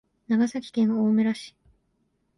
[0.27, 1.55] 長崎県大村市